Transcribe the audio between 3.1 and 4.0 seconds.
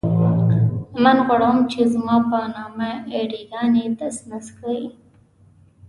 اې ډي ګانې